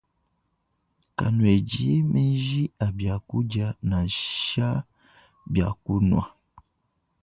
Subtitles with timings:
[1.17, 4.69] Kanuedi menji a biakudia nansha
[5.51, 6.25] bia kunua.